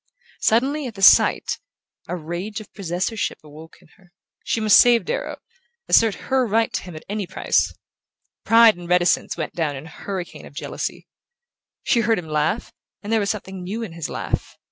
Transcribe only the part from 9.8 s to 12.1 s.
a hurricane of jealousy. She